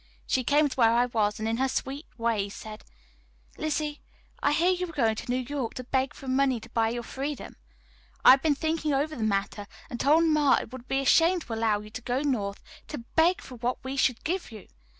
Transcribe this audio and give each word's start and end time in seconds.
She 0.25 0.43
came 0.43 0.67
to 0.67 0.75
where 0.77 0.93
I 0.93 1.05
was, 1.05 1.37
and 1.37 1.47
in 1.47 1.57
her 1.57 1.67
sweet 1.67 2.07
way 2.17 2.49
said: 2.49 2.83
"Lizzie, 3.57 4.01
I 4.41 4.51
hear 4.51 4.71
that 4.71 4.79
you 4.79 4.89
are 4.89 4.91
going 4.91 5.13
to 5.13 5.29
New 5.29 5.45
York 5.47 5.75
to 5.75 5.83
beg 5.83 6.15
for 6.15 6.27
money 6.27 6.59
to 6.59 6.71
buy 6.71 6.89
your 6.89 7.03
freedom. 7.03 7.55
I 8.25 8.31
have 8.31 8.41
been 8.41 8.55
thinking 8.55 8.95
over 8.95 9.15
the 9.15 9.21
matter, 9.21 9.67
and 9.91 9.99
told 9.99 10.23
Ma 10.23 10.55
it 10.55 10.71
would 10.73 10.87
be 10.87 11.01
a 11.01 11.05
shame 11.05 11.39
to 11.41 11.53
allow 11.53 11.81
you 11.81 11.91
to 11.91 12.01
go 12.01 12.21
North 12.23 12.63
to 12.87 12.97
beg 13.15 13.41
for 13.41 13.57
what 13.57 13.77
we 13.83 13.95
should 13.95 14.23
give 14.23 14.51
you. 14.51 14.67